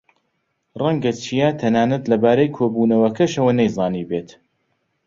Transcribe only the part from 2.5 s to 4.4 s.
کۆبوونەوەکەشەوە نەیزانیبێت.